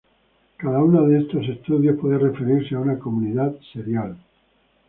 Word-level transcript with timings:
Cada 0.57 0.83
una 0.83 1.01
de 1.03 1.19
estos 1.19 1.47
estadios 1.47 1.99
puede 1.99 2.17
referirse 2.17 2.73
a 2.73 2.79
una 2.79 2.97
comunidad 2.97 3.53
serial. 3.71 4.17